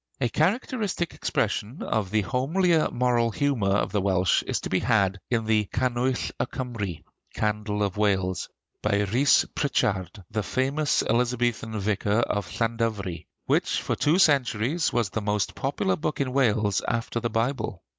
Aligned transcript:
A 0.19 0.29
characteristic 0.29 1.13
expression 1.13 1.83
of 1.83 2.09
the 2.09 2.21
homelier 2.21 2.89
moral 2.89 3.29
humor 3.29 3.69
of 3.69 3.91
the 3.91 4.01
Welsh 4.01 4.41
is 4.47 4.59
to 4.61 4.67
be 4.71 4.79
had 4.79 5.19
in 5.29 5.45
the 5.45 5.65
'Canwyll 5.65 6.33
y 6.39 6.45
Cymry' 6.51 7.03
(Candle 7.35 7.83
of 7.83 7.97
Wales), 7.97 8.49
by 8.81 9.01
Rhys 9.03 9.45
Pritchard, 9.53 10.23
the 10.31 10.41
famous 10.41 11.03
Elizabethan 11.03 11.79
vicar 11.79 12.21
of 12.21 12.47
Llandovery, 12.47 13.27
which 13.45 13.79
for 13.79 13.95
two 13.95 14.17
centuries 14.17 14.91
was 14.91 15.11
the 15.11 15.21
most 15.21 15.53
popular 15.53 15.95
book 15.95 16.19
in 16.19 16.33
Wales 16.33 16.81
after 16.87 17.19
the 17.19 17.29
Bible. 17.29 17.83